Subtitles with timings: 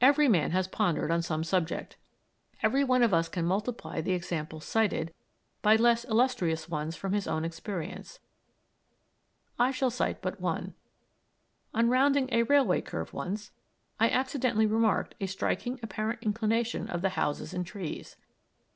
[0.00, 1.96] Every man has pondered on some subject.
[2.62, 5.12] Every one of us can multiply the examples cited,
[5.62, 8.20] by less illustrious ones from his own experience.
[9.58, 10.74] I shall cite but one.
[11.74, 13.50] On rounding a railway curve once,
[13.98, 18.14] I accidentally remarked a striking apparent inclination of the houses and trees.